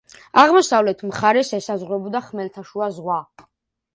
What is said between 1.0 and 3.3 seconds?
მხარეს ესაზღვრება ხმელთაშუა ზღვა.